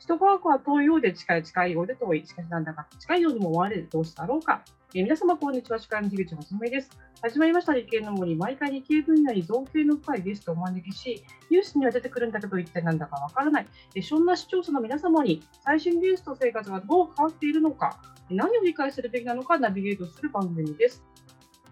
[0.00, 4.64] 人科学は遠いようで近い、近いようで遠い、しかしなんだか近いようにも思われる、どうしたろうか。
[4.94, 5.78] えー皆様、こんにちは。
[5.78, 6.88] 司会の樋口はじめです。
[7.20, 8.34] 始まりました理系の森。
[8.34, 13.66] 毎回理系分野に造形の深いゲストをお招きし、ニュースには出てくるんだけど、一体なんだかわからない。
[13.94, 21.04] えーそんな視聴者の皆様に、最新ニュースと生活がどう変わっているのか、何を理解するべきなのかナビゲートする番組です。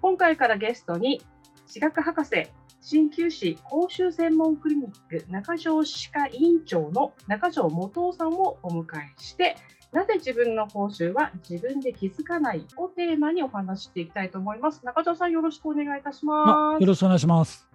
[0.02, 1.22] 今回からゲストに、
[1.68, 2.48] 歯学博士、
[2.80, 9.56] 鍼灸師講習専門クリニック中条歯科委員長の中条元夫さんをお迎えして、
[9.92, 14.84] なぜ自分の講習は自分で気づかないをテーマにお話ししていきたいと思います。
[14.84, 16.80] 中条さんよろしくお願いいたしまます。
[16.80, 17.68] よろしくお願いします。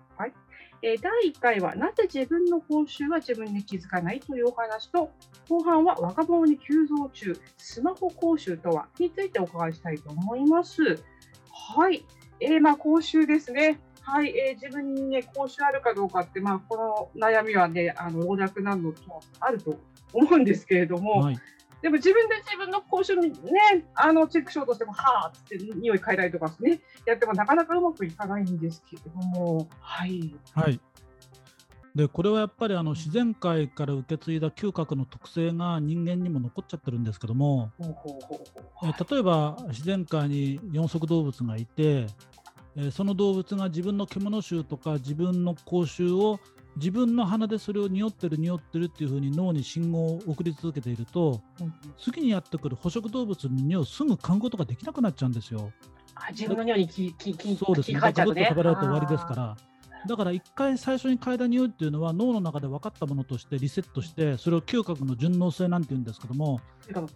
[0.85, 5.11] えー第1回はなぜ自分の講習は自分で気づかないというお話と
[5.47, 11.01] 後半は若者に急増中スマホ講習とはについてお伺いしたいと思います。
[11.49, 12.05] はい、
[12.39, 13.79] えーまあ、講習ですね。
[14.01, 19.79] はい、えー自分にね講習あるかどうかって、まあ、この悩みはねあの老若男女問わずあると
[20.11, 21.39] 思うんですけれども、はい。
[21.81, 30.33] でも自分で自分の講習にね、あのチェックしようとしても、はーっつって匂い嗅いだりとかね、やってもなかなかうまくいかないんですけれども、はい。
[30.55, 30.79] はい。
[31.95, 42.07] で、これはやっぱりあの自然界から受け継いだ嗅覚の特性が人間にも残っちゃってるんですけども、えう例えば自然界に四足動物がいて、
[42.75, 46.39] えーその動物が自分の獣臭とか自分の口臭を
[46.77, 55.71] 自分の鼻でそれを匂ってる匂ってるっていうふうに脳に信号を送り続けているとうん次にやってくる捕食動物の匂いをすぐ嗅ぐことができなくなっちゃうんですよ。
[56.15, 57.99] あ自分の匂いに気気気そうですね。
[58.01, 59.72] 食べられて終わりですから。
[60.07, 66.59] だから一回最初に嗅いだ匂いっていうのは脳の中で分かったものとしてリセットしてそれを嗅覚の順応性なんて言うんですけども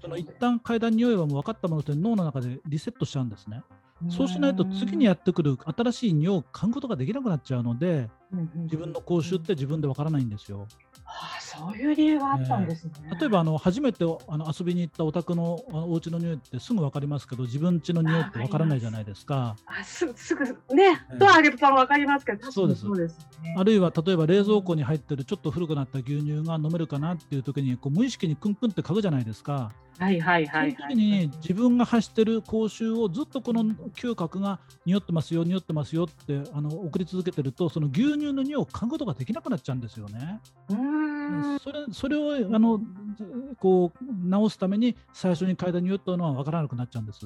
[0.01, 3.61] その一旦嗅いだ匂いはもう分かったものとして脳の中でリセットしちゃうんですね。
[4.09, 8.09] そうしないと次にやってくる新しい匂いを嗅ぐことができなくなっちゃうので
[8.55, 10.67] 自分の口臭って自分で分からないんですよ。
[11.09, 12.91] あーそういう理由があったんですね。
[13.19, 19.55] 例えばあの初めてあの遊びに行ったお宅のあのお家の匂いってすぐ分かりますけど自分家の匂いって分からないじゃないですか。
[19.65, 23.55] あすぐすぐねええ、ドア開けたらわかりますけど、そうですにそうですね。
[23.57, 29.71] あるいは例えば冷蔵庫に入ってるちょっと古くなった牛乳が飲めるかなっていう時にこう無意識にクンクンって嗅ぐじゃないですか。
[29.99, 30.95] はいはいそのはいはい。
[30.95, 33.63] 時に自分が発してる口臭をずっとこの
[33.95, 40.39] 嗅覚が匂ってますよ匂ってますよってあの送り続けてるとその牛乳の匂いを嗅ぐことができなくなっちゃうんですよね。
[40.69, 40.75] うー
[41.55, 42.79] んそれそれをあの
[43.59, 47.25] こう直すために最初に嗅いだ匂いというのは分からなくなっちゃうんです。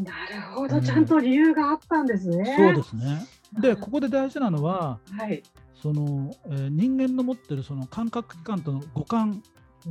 [0.00, 2.54] なるほど、ちゃんと理由があったんですね。
[2.56, 3.24] そうですね。
[3.60, 5.42] でここで大事なのははい。
[5.80, 9.42] その、えー人間の持ってるその感覚器官との五感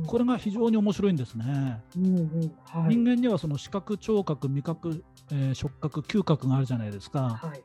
[0.06, 1.80] これが非常に面白いんですね。
[1.96, 7.22] うんうんはい人間にはその視覚、聴覚、味覚、えー触覚、嗅覚があるじゃないですか。
[7.22, 7.62] はいはい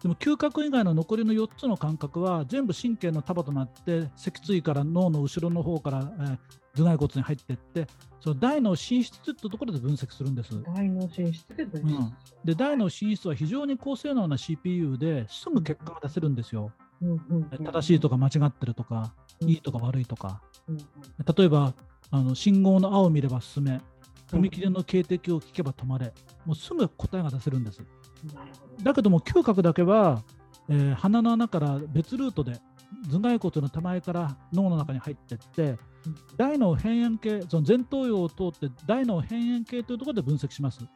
[0.00, 6.38] でも嗅覚以外の残りの4つの感覚は全部神経の束となって脊椎から脳の後ろの方から、えー
[6.76, 7.86] 頭蓋骨に入っていって
[8.20, 10.50] その大脳進出というところで分析するんです。
[10.62, 12.12] 大脳進出で分うん
[12.44, 16.70] で大脳進出は非常に高性能な CPU ですぐ結果が出せるんですよ。
[17.64, 20.42] 正しいとか間違ってるとか、いいとか悪いとか。
[21.36, 21.74] 例えば
[22.10, 23.80] あの信号の青を見れば進め
[24.30, 26.12] 踏切の警笛を聞けば止まれ。
[26.44, 27.82] もうすぐ答えが出せるんです。
[28.82, 30.22] だけども嗅覚だけは、
[30.68, 32.60] えー鼻の穴から別ルートで
[33.10, 35.78] 頭蓋骨の手前から脳の中に入っていって
[36.36, 40.80] 大脳辺縁系その前頭葉を通って大脳辺縁系というところで分析します。
[40.80, 40.86] は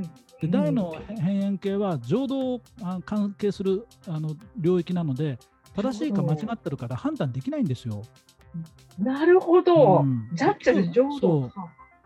[0.00, 0.10] い。
[0.40, 5.38] で大脳辺縁系は情動をあ関係するあの領域なので
[5.76, 8.02] 正しいか間違ってるから判断できないんですよ。
[8.98, 10.02] なるほどう。
[10.04, 11.52] んジャッジで浄そ土う。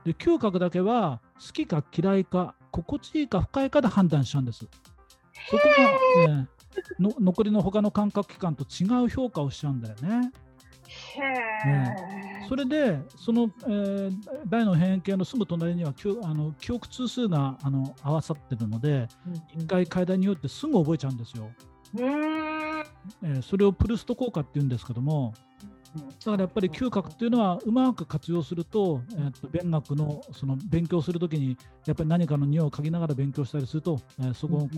[0.05, 4.66] で嗅覚だけは好きか嫌いか心地いいか不快かで判断しちゃうんです。
[5.50, 5.62] そこ
[6.27, 6.49] が、ね
[6.99, 10.32] の残りの他の感覚器官と違う評価をしちゃうんだよね。
[10.88, 11.22] へ
[11.69, 12.47] え。
[12.49, 14.12] それでその、えー
[14.49, 19.09] 大脳辺縁系のすぐ隣には記憶あの記憶通数があの合わさってるので
[19.56, 21.49] 一回階段によってすぐ覚えちゃうんですよ。
[21.97, 25.32] えーそれをプルスト効果っていうんですけども
[25.94, 26.00] だ
[26.32, 31.56] からやっぱり嗅覚っていうのはうまく活用すると,、えーと勉学のその勉強するときに
[31.87, 34.69] やっぱり何かの匂いを嗅ぎながら勉強したりすると、えーそこの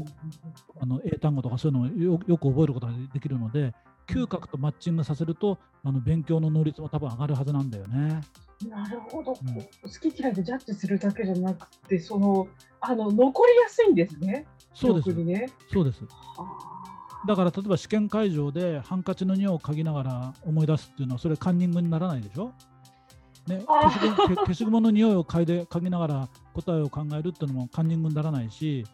[0.80, 1.86] あの英単語とかそういうのを
[2.16, 3.74] よよく覚えることができるので
[4.06, 8.20] 嗅覚とマッチングさせるとあの勉強の能率も多分上がるはずなんだよね。
[8.68, 9.34] なるほど、ん。
[9.34, 12.48] 好き嫌いでジャッジするだけじゃなくて、その
[12.80, 14.46] あの残りやすいんですね。
[14.72, 15.12] そうです。
[15.12, 15.50] ね。
[15.72, 16.04] そうです。
[16.38, 16.75] あ
[17.26, 22.52] だから例えば試験会場でハンカチの匂いを嗅ぎながら思い出すっていうのはそれカンニングにならないでしょ？
[23.48, 28.84] ね、あ消しゴムけ消しゴムの匂いを嗅いで嗅ぎながら答えを考えるっていうのもカンニングにならないし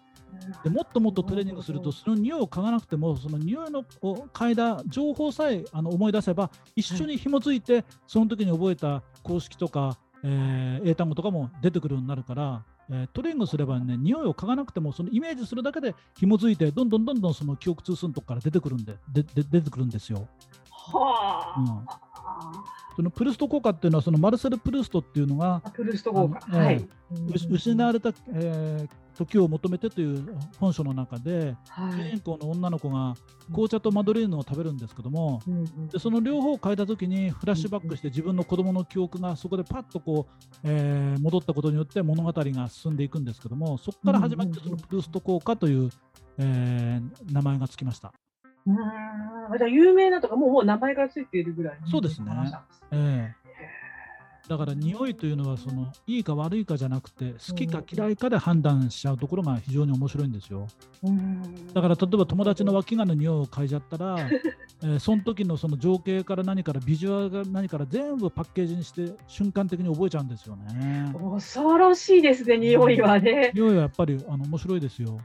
[0.63, 20.29] でもっともっとトレーニングするとその匂いを嗅がなくてもその匂いのを嗅いだ情報さえあの思い出せば一緒に紐づいて、その時に覚えた公式とか、えー英単語とかも出てくるようになるから、えートレーニングすればね匂いを嗅がなくてもそのイメージするだけで紐づいてどんどんどんどんその記憶通するとこから出てくるんででで出てくるんですよ。
[20.71, 22.65] はうんあ。
[22.95, 26.41] そのプルスト効果っていうのはそのマルセル・プルーストっていうのがあプルスト効果。
[26.41, 26.87] はい。
[27.51, 32.11] 失われた、えー時を求めてという本書の中ではい。
[32.11, 32.21] 主人。
[32.21, 33.15] 公の女の子が
[33.49, 35.89] 紅茶とマドレーヌを食べるんですけどもうんうん。
[35.89, 45.91] でその両方を変えた時にフラッシュバックして自分の子供の記憶がそこでパッとこう、えー戻ったことによって物語が進んでいくんですけどもそこから始まってそのプルースト効果という、
[46.39, 48.13] えー名前がつきました。
[48.67, 48.77] うーん。
[49.59, 52.33] じゃあ有名なとかもうもう名前がついているぐらいのそうですね。
[52.91, 53.42] えー
[54.53, 60.67] だから匂いというのはそのいいか悪いかじゃなくて好きか嫌いかで判断しちゃうところが非常に面白いんですよ。
[61.03, 64.19] うーんだから例えば友達の脇がの匂いを嗅いじゃったら、
[64.85, 71.15] えーその時のその情景から何からビジュアルが何から全部パッケージにして瞬間的に覚えちゃうんですよね。
[71.33, 73.53] 恐ろしいですね、匂いはね。
[73.55, 75.19] 匂いはやっぱりあの面白いですよ。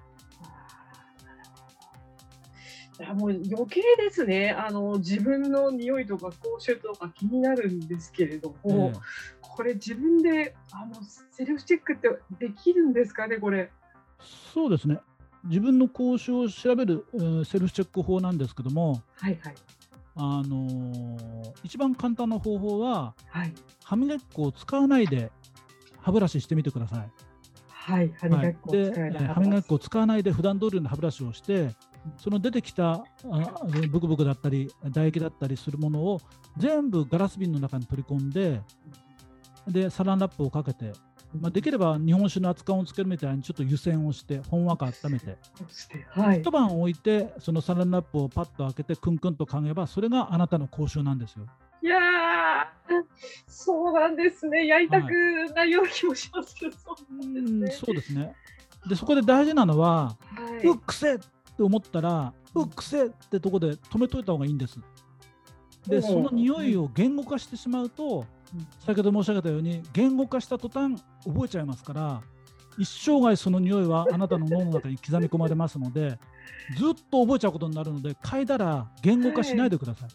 [2.99, 8.99] いやもう余計ですねあの、自分の匂いとか口臭とか気になるんですけれどえも、え
[9.41, 10.95] これ、自分であの
[11.31, 12.09] セルフチェックって
[12.39, 13.69] できるんですかね、これ。
[14.53, 14.99] そうですね。
[15.43, 19.55] 自分の口臭を調べる、えーセルフチェック法なんですけども、はいはい。
[20.15, 23.53] あのー一番簡単な方法ははい。
[23.83, 25.31] 歯磨き粉を使わないで
[26.01, 27.11] 歯ブラシしてみてください。
[27.69, 31.69] はい、歯磨き粉をで、使えるえー歯磨き粉を使わないで普段通りの歯ブラシをして、
[32.17, 33.03] その出てきたあ
[33.89, 36.21] ブクブクだったり唾液だったりするものを
[36.57, 38.61] 全部ガラス瓶の中に取り込んで、
[39.67, 40.93] でサランラップをかけて、
[41.39, 45.37] まあ、できれば日本酒の熱燗をつけるみたいにちょっと湯煎をしてほんわか温めて
[46.09, 46.49] はい一。
[46.51, 51.45] 晩置いてそのサランラップをパッと開けてクンクンと嗅げばそれがあなたの口臭なんですよ。
[51.83, 53.03] いやー、
[53.47, 54.65] そうなんですね。
[54.65, 55.11] やりたく
[55.55, 57.85] ないような気もしますけど、そうなんうんですね。
[57.85, 58.33] そうですね。
[58.87, 60.17] でそこで大事なのは、は
[60.63, 61.19] うっくせっ
[61.57, 64.79] て思ったら、うっくせってとこで止めといた方がいいんです。
[65.87, 68.25] で、うんその匂いを言語化してしまうと、
[68.85, 72.21] 先ほど申し上げたように、言語化した途端、覚えちゃいますから、
[72.77, 76.19] 一生涯その匂いはあなたの脳の中に刻み込まれますので、
[76.77, 80.09] ずっと覚えちゃうことになるので、嗅いだら言語化しないでください。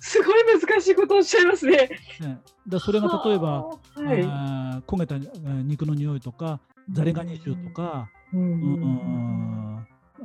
[0.00, 1.90] すごい難しいことをおっしゃいますね。
[2.20, 4.04] ね、でそれが例えば、はあい。
[4.18, 9.71] ー焦げたえー肉の匂いとか、ザリガニ臭とか、うんうんうん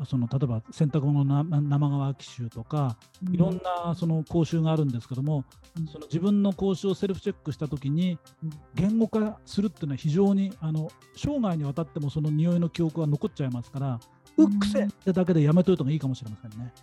[0.06, 3.34] その例えば洗濯物のな生乾き臭とか、うん。
[3.34, 5.44] いろんなその口臭があるんですけども、
[5.92, 14.00] その自分の口臭をセルフチェックしたときにうん、言語化するっていうのは非常にあの生涯にわたってもその匂いの記憶が残っちゃいますから、
[14.38, 16.74] ううんっくせってだけでやめといた方がいいかもしれませんね。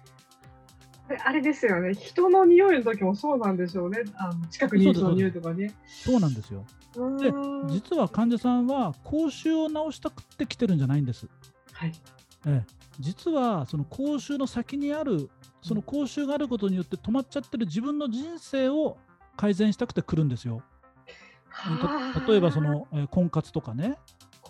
[1.09, 5.75] であれですよね、人の匂いの時もそうなんでしょうね、あの近くにいる人の匂いとかね。
[5.87, 6.65] そうなんですよ。
[6.95, 7.69] でうん。
[7.69, 11.29] 実は患者さんは口臭を治したくって来てるんじゃないんです。
[11.73, 11.93] はい、
[12.47, 12.67] ええ、
[13.01, 15.31] 実はその口臭の先にある
[15.63, 18.97] その口臭があることによって止まっちゃってる自分の人生を
[19.37, 20.63] 改善したくて来るんですよ。
[21.51, 23.97] た例えばそ、の、えー婚活とかね。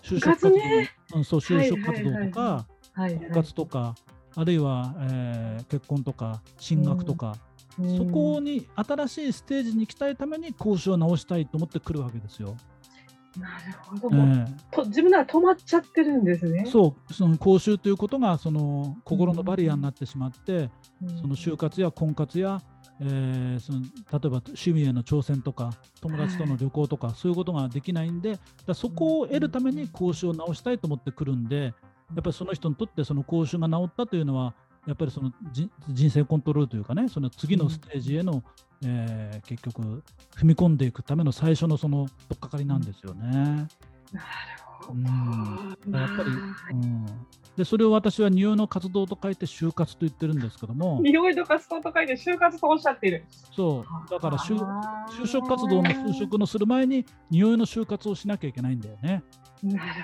[0.01, 3.95] 就職活動、ねうん、そう就職活動とか婚活とか
[4.35, 7.37] あるいは、えー結婚とか進学とか、
[7.97, 12.55] そこに新しいステージに行きたいために口臭を直したいと思って来るわけですよ。
[13.35, 16.65] うんなるほど、と自分なら止まっちゃってるんですね。
[16.67, 20.69] そうその口臭ということがその心のバリアになってしまって、
[21.01, 21.17] うん。
[21.21, 22.61] その就活や婚活や、
[23.01, 31.73] えーその例えば趣味への挑戦とか友達との旅行とか、そういうことができないんでだそこを得るために口臭を直したいと思ってくるんで
[32.15, 34.53] やっぱりその人にとってその口臭が治ったというのは
[34.87, 38.43] やっぱりそのじ人生コントロールというかねその次のステージへの、
[38.83, 40.03] えー結局
[40.35, 43.67] 踏み込んでいくための最初のその取っかかりなんですよね。
[44.11, 44.27] なる
[44.81, 44.93] ほど。
[44.93, 47.05] うんやっぱりまあうん、
[47.57, 53.25] でそれを私は匂いの活動と書いて就活と言ってるんですけども匂いと活動と書いて就活とおっしゃっている。
[53.55, 54.55] そうだから就
[55.09, 59.23] 就職活動の就職のする前に匂いの就活をしなきゃいけないんだよね。
[59.63, 60.03] なる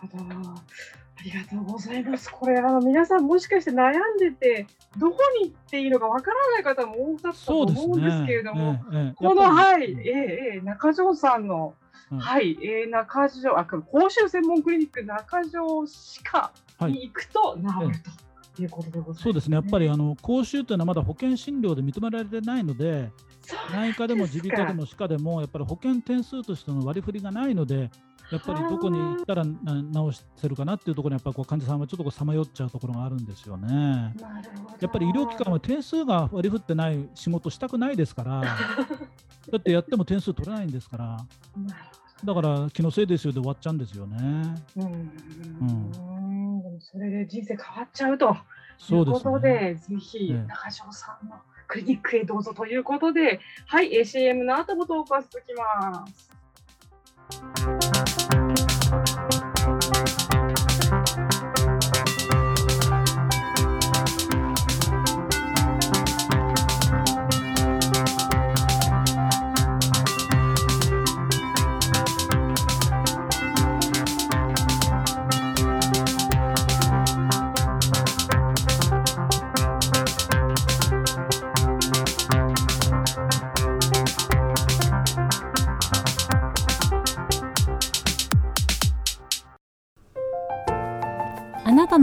[0.00, 0.60] ほど、なるほど。
[1.18, 2.30] ありがとうございます。
[2.30, 4.66] これ、あの皆さん、もしかして悩んでて、
[4.98, 8.78] どこに行っていいのかわからない方も多かったと思うんですけねれども、。
[8.92, 9.14] ええええ。
[9.16, 11.74] この、はい、りええええ中条さんの、
[12.12, 12.18] うん。
[12.18, 16.92] はい、えー、中条、あ、公衆専門クリニック中条歯科はい。
[16.92, 17.98] に行くと治る
[18.54, 23.10] ということでございます、そうですね、やっぱりあの口臭というのはまだ保険診療で認められてないので、
[23.72, 24.80] 内科でも耳鼻科でも。
[24.80, 27.90] も歯科でも、やっぱり保険点数としての割り振りがないので、
[28.30, 34.14] やっぱりどこに行ったら直せるかなっていうところにやっぱこう患者さんはちょっとさまよっちゃうところがあるんですよね。
[34.80, 38.40] やっぱり医療機関は点数が割り振ってない仕事したくないですから
[39.52, 41.16] だってやっても点数取れないんですから。
[42.24, 44.16] だから気のせいですよで終わっちゃうんですよね。
[44.76, 44.84] うん。
[46.64, 48.36] うん、それで人生変わっちゃうと
[48.90, 51.36] いうことで、でね、ぜひ中条さんの
[51.68, 56.36] クリニックへどうぞということで、はい、CM の後もトークは続きます。
[57.28, 58.45] た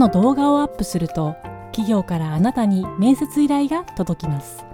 [0.04, 1.34] の動画をアップすると
[1.72, 4.64] 企業からあなたに面接依頼が届きます。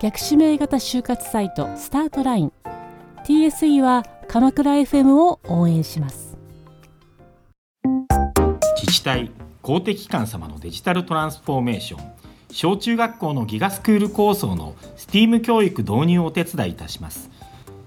[0.00, 2.52] 逆指名型就活サイトスタートライン。
[3.24, 6.36] TSE は鎌倉 FM を応援します。
[8.76, 9.30] 自治体
[9.62, 12.12] 公的機関様のデジタルトランスフォーメーション。
[12.52, 17.30] 小中学校のギガスクール構想の STEAM 教育導入をお手伝いいたします。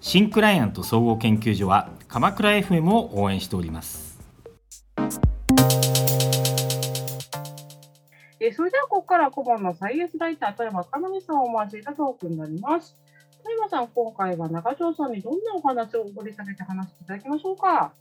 [0.02, 4.05] 新クライアント総合研究所は鎌倉 FM を応援しております。
[8.46, 12.96] えそれではここから顧問のサイエンスライター、富山かなみさんをお待ちしたトークになります。
[13.44, 17.68] 富山さん、今回は中条さんにどんなお話を掘り下げて話していただきましょうか？
[17.68, 17.94] は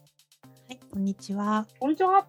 [0.69, 1.67] い、こんにちは。
[1.79, 2.27] こんにちは。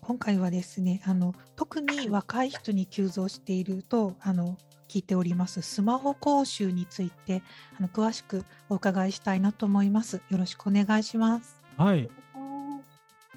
[0.00, 7.42] 今回はですね、あの特に若い人に急増しているとあの聞いておりますスマホ講習について
[7.78, 10.20] あの詳しくお伺いしたいなと思います。
[10.30, 11.60] よろしくお願いします。
[11.76, 12.08] はい、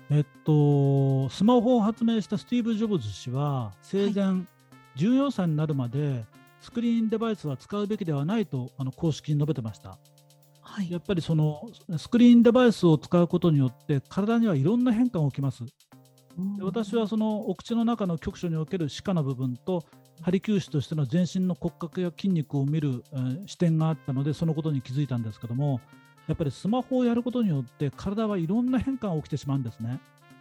[0.10, 4.46] えっと、スマホを発明したスティーブ・ジョブズ氏は生前
[4.96, 6.26] 14歳になるまで
[6.62, 9.98] スクリーンデバイスは使うべきではないとあの公式に述べてました。
[10.62, 15.64] はい、やっぱりそのスクリーンデバイスを使うことによって体にはいろんな変化が起きます。
[15.66, 19.84] で私はそのお口の中の局所における歯科の部分と
[20.22, 25.82] 針灸師としての全身の骨格や筋肉を見る、えー、視点があったのでそのことに気づいたんですけども
[26.28, 30.00] やっぱりスマホをやることによって体はいろんな変化が起きてしまうんですね。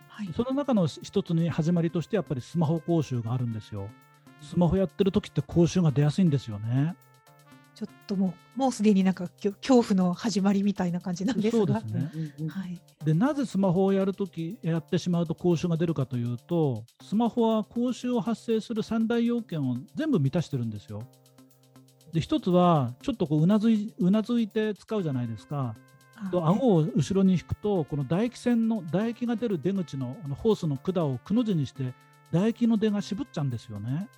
[0.08, 3.88] はい、その中の一つに始まりとしてやっぱりスマホ講習があるんですよ。
[4.40, 6.96] スマホやってる時って講習が出やすいんですよね。
[7.74, 11.66] ちょっともうもうすでになんか恐怖の始まりみたいな感じなんですが。
[11.66, 12.48] そうですね。
[12.48, 12.80] はい。
[13.04, 21.02] でなぜスマホをやるときやってしまうと講習が出るかというと、スマホは講習を発生する三大要件を全部満たしてるんですよ。
[22.12, 25.74] で一つはちょっとこううなずいうなずいて使うじゃないですか。
[26.30, 31.92] と顎を後ろに引くとこの唾液腺の唾液が出る出口のあのホースの管をくの字にして
[32.30, 34.08] 唾液の出が渋っちゃうんですよね。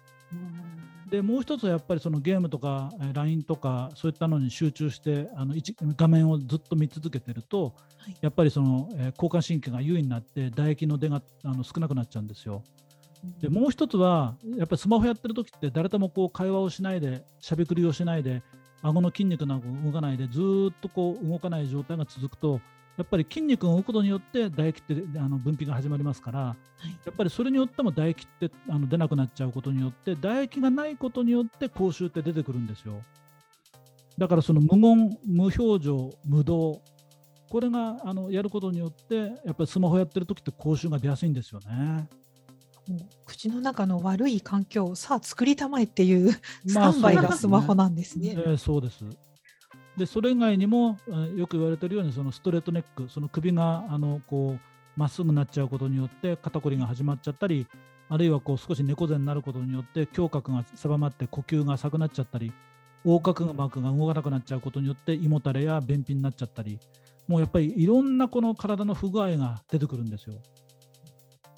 [1.10, 5.54] でもう一つはやっぱりそのゲームとか LINE とかそういったのに集中してあの
[5.96, 12.62] 画面をずっと見続けてると、はい、やっぱりその、えー、交感神経が優位になって唾液の出があの少なくなっちゃうんですよ。
[13.40, 18.42] でもう一つはやっぱりスマホやってる時って誰ともこう会話をしないでしゃべくりをしないで
[18.82, 22.60] 顎の筋肉なんか動かないでずっとこう動かない状態が続くと
[22.96, 33.02] やっぱり筋肉が動くことによって唾液ってあの分泌が始まりますから、はい、やっぱりそれによっても唾液ってあの出なくなっちゃうことによって唾液がないことによって口臭って出てくるんですよ
[34.18, 36.82] だからその無言無表情無動
[37.48, 42.08] これがあのやることによってやっぱりスマホやってる時って口臭が出やすいんですよね。
[43.24, 46.32] 口の中の悪い環境をさあ作りたまえっていう
[46.66, 48.34] スタンバイがスマホなんですね。
[48.34, 49.10] まあ、そうですね。
[49.10, 49.28] そうです
[49.98, 50.96] でそれ以外にも
[51.36, 54.60] よく言われているようにそのストレートネックその首があのこう
[54.96, 57.66] まっすぐになっちゃうことによって肩こりが始まっちゃったり
[58.08, 62.52] あるいはこう少し猫背になることによって胸郭が狭まって呼吸が浅くなっちゃったり
[63.04, 66.78] 横隔膜が動かなくなっちゃうことによって胃もたれや便秘になっちゃったり
[67.26, 70.34] もうやっぱりいろんなこの体の不具合が出てくるんですよ。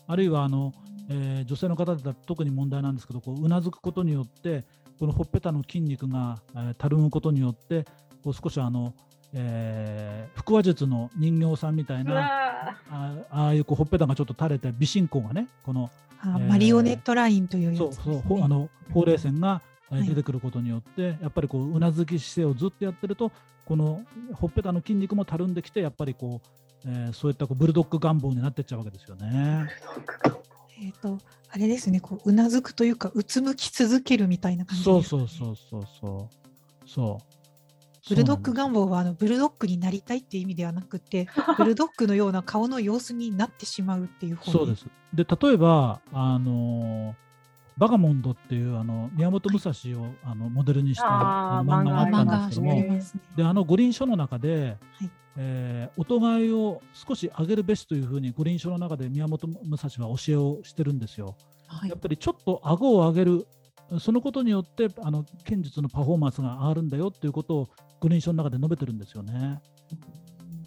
[0.09, 0.73] あるいはあの
[1.11, 4.65] えー、女性の方だったら特に問題なんですけどこううなずくことによって
[4.99, 7.85] このほっぺたの筋肉が、えー、たるむことによって
[8.23, 8.95] こう少しあの、
[9.35, 15.91] えー、腹話術の人形さんみたいなあああいうこうほっぺたがちょっと垂れて微進行がねこの、
[16.23, 23.33] えー、マリオネットラインというやつ、ね、そうそうあのほうれい線が出てくることによって、はい、やっぱりこううなずき姿勢をずっとやってると
[23.65, 24.03] この
[24.35, 29.69] ほっぺたの筋肉もたるんできてやっぱりこう、えー、そういったこうブルドッグ願望になってっちゃうわけですよね。
[30.81, 31.19] えっ、ー、と
[31.51, 36.89] あれですねこううなずくというかうつむき続けるみたいな感じ、ね、そうそうそうそうそう。
[36.89, 37.31] そう。
[38.09, 44.87] ブルドッグ願望はあのブルドッグになりたいっていう意味ではなくて ブルドッグのような顔の様子になってしまうっていうそうです。
[45.13, 47.15] で例えばあの
[47.81, 51.07] バガモンドっていうあの宮本武蔵を、はい、あのモデルにした
[51.61, 53.03] あ漫画があったんですけども、ね、
[53.37, 61.37] であの五輪書の中で、はいえー、お互いを少し上げるべしというふうに五輪書の中で宮本武蔵は教えをしてるんですよ。
[61.69, 63.47] はい、やっぱりちょっと顎を上げる
[63.99, 67.69] そのことによってあの剣術のパフォーマンスが上がるんだよっていうことを
[68.01, 69.59] 五輪書の中で述べてるんですよね。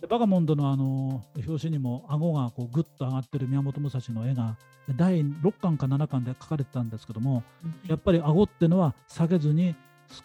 [0.03, 4.57] でバガモンドのあの表紙にも顎がこうグッと上がってる宮本武蔵の絵が
[4.97, 7.41] 第6巻か7巻で描かれてたんですけども、
[7.87, 9.77] やっぱり顎っていうのは下げずに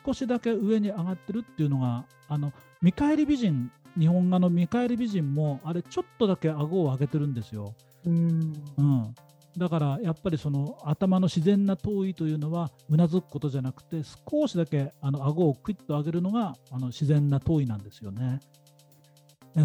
[0.04, 7.72] 少しだけ上に上がってるっていうのがあの見返り美人日本画の見返り美人もあれちょっとだけ顎を上げてるんですよ。
[8.04, 9.14] うん、うん、
[9.56, 18.40] だからやっぱりその頭の自然な頭位というのはうなずくことじゃなくて少しだけあの顎をクイッと上げるのがあの自然な頭位なんですよね。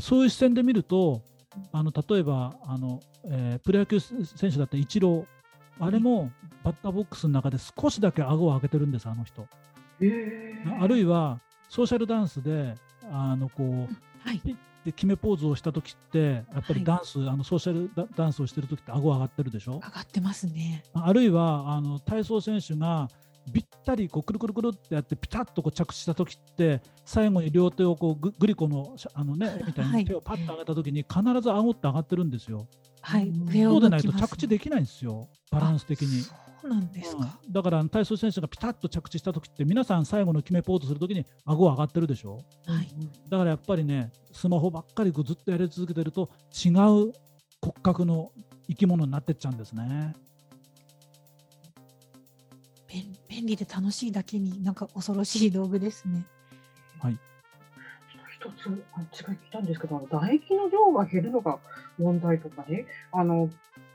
[0.01, 1.21] そういう視線で見ると
[1.71, 5.25] あの例えばあの、えー、プロ野球選手だったイチロー
[5.79, 6.31] あれも
[6.63, 9.47] バッターボックスの中で少しだけ顎を上げてるんですあの人。
[10.79, 12.75] あるいはソーシャルダンスで
[13.11, 19.73] あのこう、はい、ピッて決めポーズをした時ってやっぱりダンス、はい、あのソーシャルダンスをしてる時って顎上がってるでしょ？
[19.75, 20.83] 上がってますね。
[20.93, 23.07] あるいはあの体操選手が
[23.51, 32.67] ぴったりこうくるくるくるってやってピタッとこう着地した時って最後に両手をこうググリコのあのねみたいに手をパッと上げた時に必ず顎って上がってるんですよ。
[33.01, 35.27] はい、そうでないと着地できないんですよ。
[35.51, 36.21] バランス的に。
[36.21, 42.87] そうなんですか、うん、だから体操選手がピタッと着地した時って皆さん最後の決めポーズする時に顎上がってるでしょ、はい、
[43.27, 48.31] だからやっぱりねスマホばっかりずっとやり続けてると違う骨格の
[48.69, 50.13] 生き物になってっちゃうんですね。
[52.87, 56.25] 便利で楽しいだけになんか恐ろしい道具ですね。
[56.99, 57.17] はい。
[58.39, 61.59] 一つ違い聞いたんですけど、唾液の量が減るのが
[61.97, 63.49] 問題とかね、あの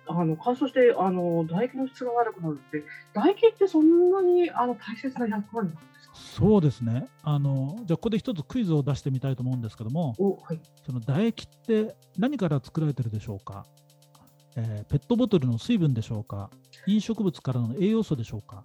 [0.07, 6.14] あの乾燥してあの唾液の質が悪くなるって、唾液ってそんなにあの大切な役割なんですか？
[6.14, 7.07] そうですね。
[7.23, 13.67] あの、じゃあ、ここで一つクイズを出してみたいと思うんですけども、はい、その唾液って何から作られてるでしょうか、
[14.56, 16.49] えー、ペットボトルの水分でしょうか、
[16.86, 18.65] 飲食物からの栄養素でしょうか、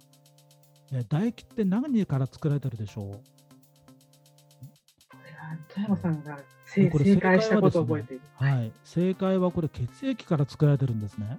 [0.94, 3.20] えー、唾液って何から作られてるでしょう？
[5.68, 11.38] 富山さんが正解したことを覚えている、ね、はい、正解はこれ血液から作られてるんですね。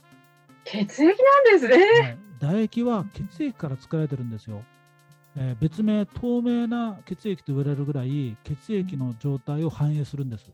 [0.66, 4.64] 血液なんですね、はい、唾液は血液から作られてるんですよ。
[5.38, 10.52] えー、別名透明な血液と言われるぐらい血液の状態を反映するんです。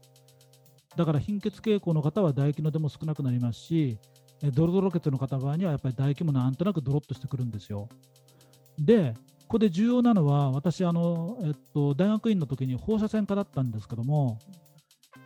[0.96, 3.98] だから貧血傾向の方は唾液の出も少なくなりますし、
[4.44, 7.88] えー、ドロドロ血の方場合にはやっぱり唾液もなんとなくドロッとしてくるんですよ。
[8.80, 14.40] で、ここで重要なのは、私、あのえっと、大学院の時に放射線科だったんですけども、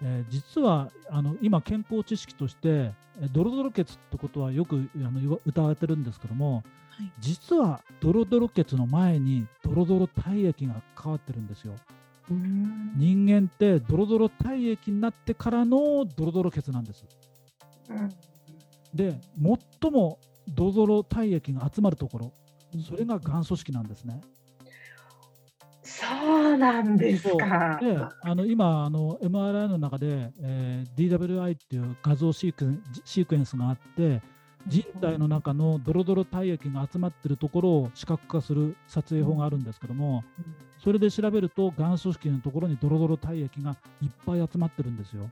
[0.01, 2.93] えー、実はあの今、健康知識として、
[3.31, 6.55] ドロドロ血ってことはよくあの歌われてるんですけども、
[6.89, 11.75] はい、実はドロドロ血の前にドロドロ体液が関わってるんですよ。
[12.97, 17.05] 人間ってドロドロ体液になってからのドロドロ血なんです。
[18.93, 19.19] で、
[19.81, 22.33] 最もドロドロ体液が集まるところ、
[22.83, 24.21] それががん組織なんですね。
[25.83, 26.05] そ
[26.49, 27.79] うなんですか。
[27.79, 34.21] であの今あの、MRI の中で、えー、DWI っていう画像シークシークエンスがあって、
[34.67, 40.23] 人体の中のドロドロ体液が集まっているところを視覚化する撮影法があるんですけども、
[40.83, 45.29] それで調べると、がん組織のところにドロドロ体液がいっぱい集まってるんですよ。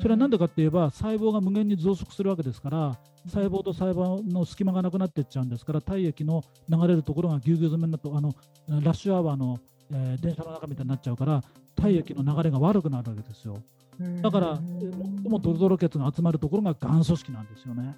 [0.00, 8.34] それは何でかって言えば細胞が無限に増殖するわけですから細胞と細胞の隙間がなくなっていっちゃうんですから体液の流れるところがぎゅうぎゅう詰めになってあの
[8.80, 9.58] ラッシュアワーの、
[9.92, 11.42] えー、電車の中みたいになっちゃうから
[11.76, 13.58] 体液の流れが悪くなるわけですよ。
[14.20, 17.96] だから最もドロドロ血が集まるところががん組織なんですよね。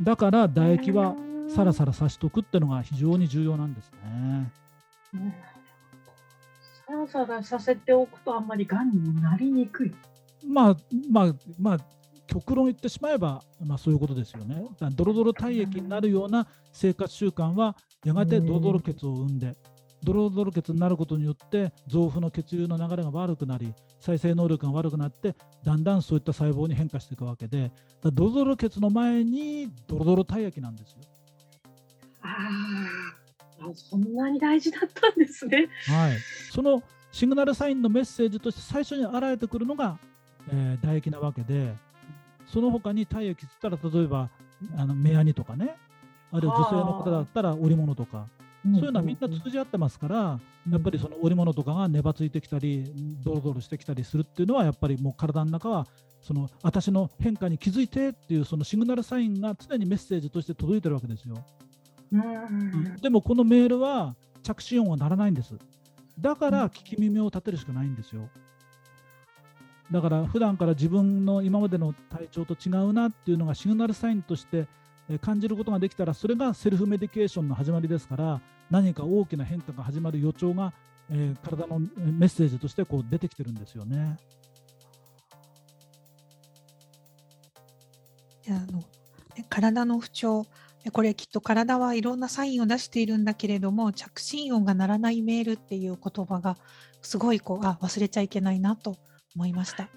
[0.00, 1.14] だから唾液は
[1.48, 4.50] さらさらさしとくっていうのが非常に重要なんですね。
[6.92, 9.94] サラサラさせておくとあんまりがんにもなりにくい。
[10.46, 10.76] まあ
[11.10, 11.78] まあまあ
[12.26, 14.64] 極論言ってしまえば、まあ、そういうことですよね。
[14.94, 19.56] ドロドロ体液になるような生活習慣はやがてドロドロ血を生んで、
[20.02, 27.70] ドロドロ血になることによって臓腑の血流の流れが悪くなり再生能力が悪くなってだんだんそういった細胞に変化していくわけで
[28.02, 30.98] ドロドロ血の前にドロドロ体液なんですよ。
[32.22, 33.21] ああ
[33.74, 35.68] そんなに大事だったんですね。
[35.86, 36.18] はい、
[36.50, 39.98] そのシグナルサインのメッセージとして最初に現れてくるのが、
[40.48, 41.74] えー、唾液なわけで
[42.46, 44.30] その他に体液って言ったら例えば
[44.76, 45.76] あの目やにとかね
[46.32, 48.26] あるいは女性の方だったら織物とか
[48.64, 50.16] そういうのはみんな通じ合ってますから、
[50.70, 52.92] やっぱりその織物とかが粘ついてきたり、
[53.24, 55.86] ドロドロしてきたりするっていうのは、やっぱりもう体の中は、
[56.20, 61.34] その私の変化に気づいてっていうそのシグナルサインが常にメッセージとして届いてるわけですよ。
[62.12, 65.54] うんでもこのメールは着信音は鳴らないんです。
[66.20, 68.28] だから聞き耳を立てるしかないんですよ。
[69.90, 74.66] だから普段から自分の今までの体調と違うなっていうのがシグナルサインとして
[75.08, 80.72] えー感じることができたらそれがセルフメディケーションの始まりですから何か大きな変化が始まる予兆が、
[81.10, 84.16] えー体のえーメッセージとしてこう出てきてるんですよね。
[88.46, 90.46] であのね体の不調え
[90.90, 96.56] これきっと体はいろんなサインを出しているんだけれども着信音が鳴らないメールっていう言葉が
[97.02, 98.96] すごいこうあ忘れちゃいけないなと
[99.36, 99.88] 思いました。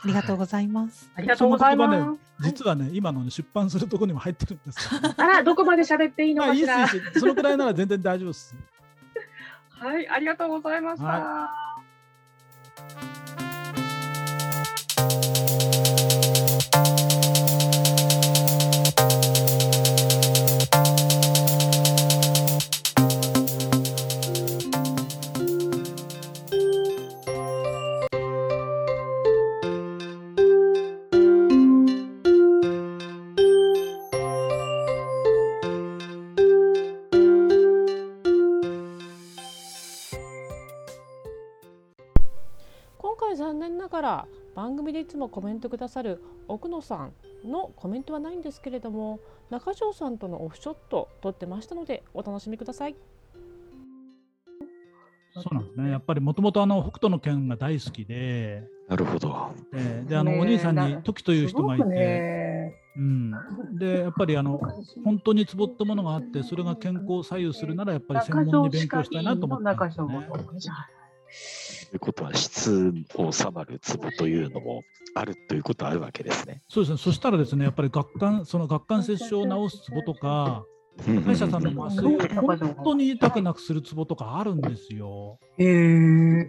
[0.00, 1.10] ありがとうございます。
[1.16, 1.90] ありがとうございます。
[1.90, 5.00] その言葉ね実はね、今の、ね、出版するところにも入ってるんですよ。
[5.16, 6.84] あら、どこまで喋っていいのかしら。
[6.84, 8.54] いいですそのくらいなら全然大丈夫です。
[9.70, 11.04] はい、ありがとうございました。
[11.04, 11.67] は今
[45.08, 47.12] つもコメントくださる奥野さん
[47.44, 52.94] のコメントはないんですけれども中条さんとのオフショット撮ってましたのでお楽しみください
[55.34, 55.90] そうなんですね。
[55.90, 59.52] やっぱりもともとあの北斗の拳が大好きで、なるほど。
[59.72, 63.32] えーであのお兄さんにな時という人がいて、ねうん、
[63.78, 64.60] でやっぱりあの
[65.04, 70.26] 本当にツボったものがあって、それが健康を左右するならやっぱり専門に勉強したいなと思ったんですよね。
[71.90, 74.82] ということは、質を収まるツボというのも
[75.14, 76.62] あるということはあるわけですね。
[76.68, 76.98] そうですね。
[76.98, 80.64] そしたらですね、やっぱり顎関その顎関節症を治すツボとか、
[81.04, 85.38] 歯医者さんの麻酔を本当に痛くなくするツボとかあるんですよ。
[85.56, 86.46] へえ。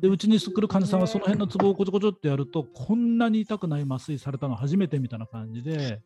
[0.00, 6.00] で、うちに来る患者さんはその辺のツボをこちょこちょってやると、こんなに痛くない麻酔されたの初めてみたいな感じで、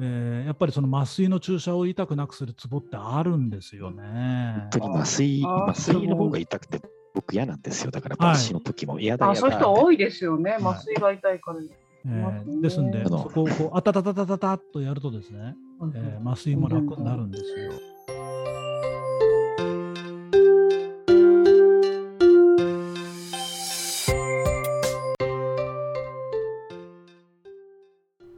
[0.00, 4.68] えーやっぱりその麻酔の注射を痛くなくするツボってあるんですよね本。
[4.70, 6.80] 当に麻酔、麻酔の方が痛くて
[7.14, 7.90] 僕嫌なんですよ。
[7.90, 9.56] だからはい抜歯の時も嫌だあ、嫌だって。
[9.56, 10.56] そういう人多いですよね。
[10.60, 11.60] 麻酔が痛いから。
[12.06, 15.54] えーですんで、あのそこをこう、あたたたたたたっとやるとですね、
[15.94, 17.72] えー麻酔も楽になるんですよ。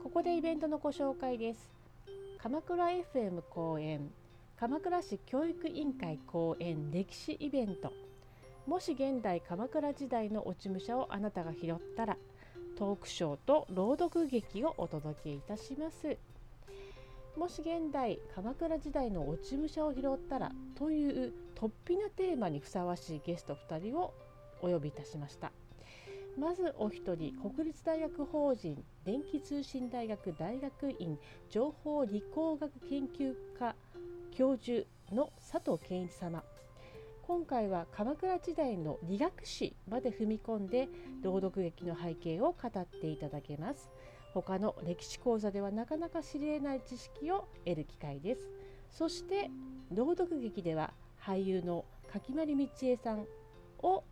[0.02, 1.70] ここでイベントのご紹介です
[2.42, 4.10] 鎌倉 FM 公演
[4.58, 7.92] 鎌倉市教育委員会公演歴史イベント
[8.66, 12.16] もし現代鎌倉時代の落ち武者をあなたが拾ったら
[12.76, 16.18] トークショーと朗読劇をお届けいたします。
[17.38, 24.12] もし現代鎌倉時代の落ち武者を拾ったらという突飛なテーマにふさわしいゲスト2人を
[24.60, 25.52] お呼びいたしました。
[26.36, 31.18] まずお一人国立大学法人電気通信大学大学院
[31.50, 33.76] 情報理工学研究科
[34.32, 36.42] 教授の佐藤健一様。
[37.26, 40.88] 今回は鎌倉時代の理学史まで踏み込んで
[41.22, 43.90] 朗読劇の背景を語っていただけます。
[44.32, 48.48] 他の歴史講座ではなかなか知り得ない知識を得る機会です。
[48.92, 49.50] そして
[49.92, 53.26] 朗読劇では俳優の柿丸道恵さん
[53.80, 54.04] を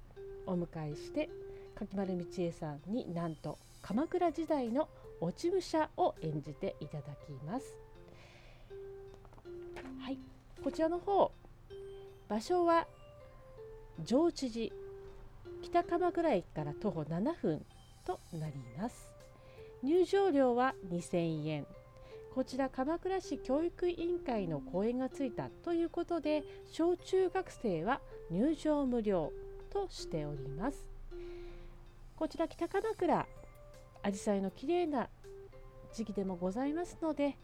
[0.47, 1.31] お迎えして
[1.77, 4.89] 柿丸道恵さんになんと鎌倉時代の
[5.21, 7.79] 落ち武者を演じていただきます。
[10.01, 10.19] はい
[10.65, 11.31] こちらの方。
[12.27, 12.89] 場所は
[14.03, 14.75] 上知寺
[15.63, 17.65] 北鎌倉駅から徒歩7分
[18.07, 19.13] となります。
[19.83, 21.67] 入場料は2000円。
[22.35, 29.31] こちら鎌倉市教育委員会の講演がついたということで小中学生は入場無料
[29.71, 30.85] としております。
[32.17, 33.27] こちら北鎌倉
[34.03, 35.09] アジサイの綺麗な
[35.93, 37.37] 時期でもございますので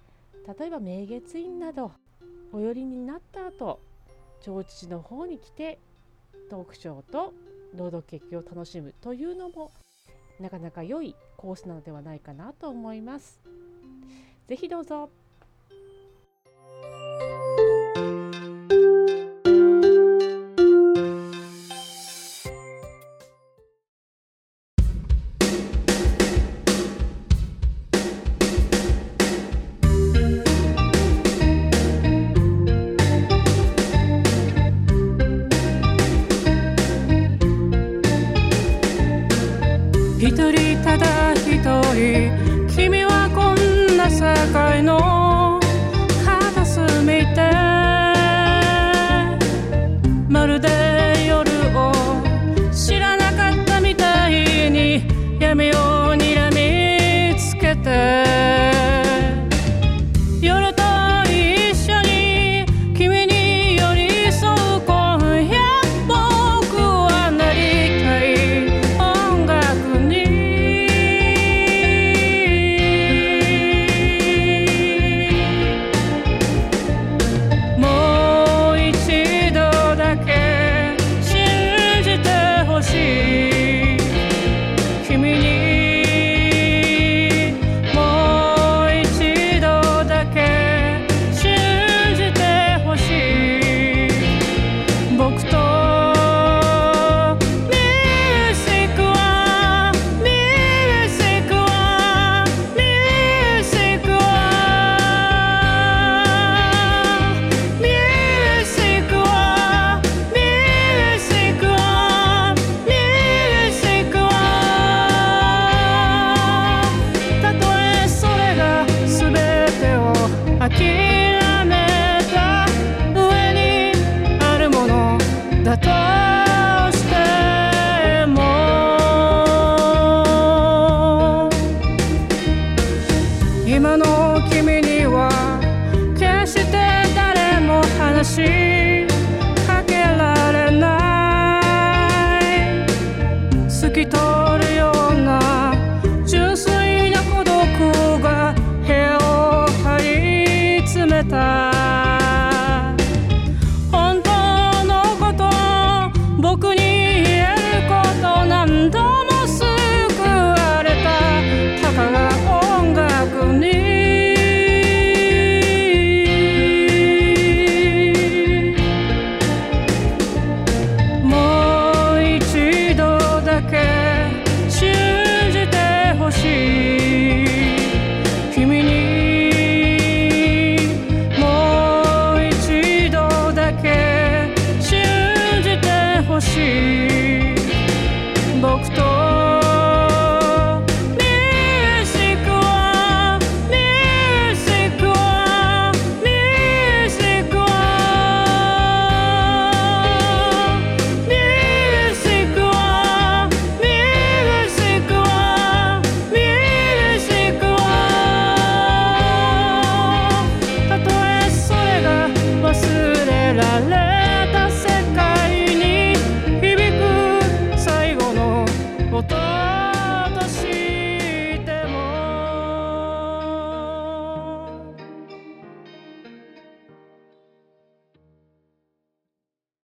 [0.58, 1.92] 例えば明月院など
[2.52, 3.80] お寄りになった後
[4.40, 5.78] 長知寺の方に来て
[6.50, 7.32] トークショーと
[7.76, 9.70] 朗読劇を楽しむというのも
[10.40, 13.40] なかなか良いコースなのではないかなと思います。
[14.48, 15.10] ぜひどうぞ。